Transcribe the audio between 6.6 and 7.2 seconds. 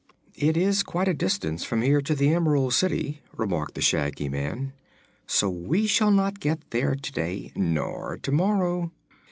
there to